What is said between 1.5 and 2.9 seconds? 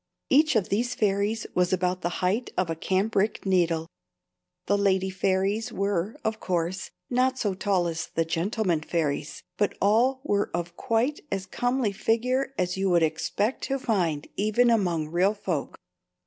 was about the height of a